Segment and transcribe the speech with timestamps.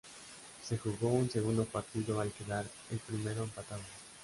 [0.67, 3.83] Se jugó un segundo partido al quedar el primero empatado.